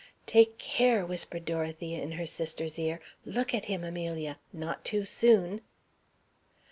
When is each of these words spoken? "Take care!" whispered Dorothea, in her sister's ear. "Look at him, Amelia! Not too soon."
"Take 0.25 0.57
care!" 0.57 1.05
whispered 1.05 1.45
Dorothea, 1.45 2.01
in 2.01 2.13
her 2.13 2.25
sister's 2.25 2.79
ear. 2.79 2.99
"Look 3.23 3.53
at 3.53 3.65
him, 3.65 3.83
Amelia! 3.83 4.39
Not 4.51 4.83
too 4.83 5.05
soon." 5.05 5.61